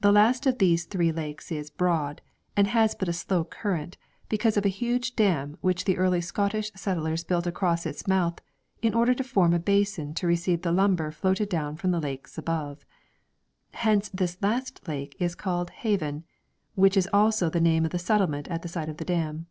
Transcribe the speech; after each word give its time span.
The 0.00 0.10
last 0.10 0.46
of 0.46 0.56
the 0.56 0.74
three 0.78 1.12
lakes 1.12 1.52
is 1.52 1.68
broad, 1.68 2.22
and 2.56 2.66
has 2.68 2.94
but 2.94 3.10
a 3.10 3.12
slow 3.12 3.44
current 3.44 3.98
because 4.30 4.56
of 4.56 4.64
a 4.64 4.70
huge 4.70 5.14
dam 5.16 5.58
which 5.60 5.84
the 5.84 5.98
early 5.98 6.22
Scottish 6.22 6.72
settlers 6.74 7.24
built 7.24 7.46
across 7.46 7.84
its 7.84 8.06
mouth 8.08 8.40
in 8.80 8.94
order 8.94 9.12
to 9.12 9.22
form 9.22 9.52
a 9.52 9.58
basin 9.58 10.14
to 10.14 10.26
receive 10.26 10.62
the 10.62 10.72
lumber 10.72 11.10
floated 11.10 11.50
down 11.50 11.76
from 11.76 11.90
the 11.90 12.00
lakes 12.00 12.38
above. 12.38 12.86
Hence 13.74 14.08
this 14.14 14.38
last 14.40 14.88
lake 14.88 15.14
is 15.18 15.34
called 15.34 15.68
Haven, 15.68 16.24
which 16.74 16.96
is 16.96 17.06
also 17.12 17.50
the 17.50 17.60
name 17.60 17.84
of 17.84 17.90
the 17.90 17.98
settlement 17.98 18.48
at 18.48 18.62
the 18.62 18.68
side 18.68 18.88
of 18.88 18.96
the 18.96 19.04
dam. 19.04 19.44